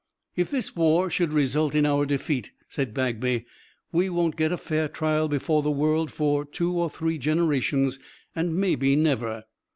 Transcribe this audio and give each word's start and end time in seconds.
"If 0.35 0.49
this 0.49 0.75
war 0.75 1.11
should 1.11 1.31
result 1.31 1.75
in 1.75 1.85
our 1.85 2.07
defeat," 2.07 2.49
said 2.67 2.91
Bagby, 2.91 3.45
"we 3.91 4.09
won't 4.09 4.35
get 4.35 4.51
a 4.51 4.57
fair 4.57 4.87
trial 4.87 5.27
before 5.27 5.61
the 5.61 5.69
world 5.69 6.11
for 6.11 6.43
two 6.43 6.71
or 6.73 6.89
three 6.89 7.19
generations, 7.19 7.99
and 8.35 8.55
maybe 8.55 8.95
never." 8.95 9.43